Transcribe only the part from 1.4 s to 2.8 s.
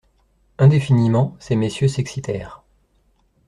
messieurs s'excitèrent.